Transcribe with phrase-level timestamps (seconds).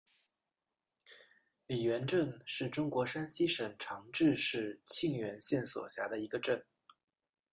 [1.67, 6.65] 李元镇是中国山西省长治市沁源县所辖的一个镇。